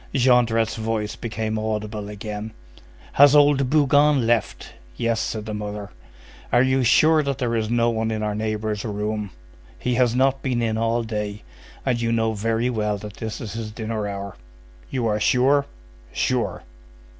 [0.15, 2.53] Jondrette's voice became audible again:—
[3.13, 5.91] "Has old Bougon left?" "Yes," said the mother.
[6.51, 9.29] "Are you sure that there is no one in our neighbor's room?"
[9.77, 11.43] "He has not been in all day,
[11.85, 14.35] and you know very well that this is his dinner hour."
[14.89, 15.67] "You are sure?"
[16.11, 16.63] "Sure."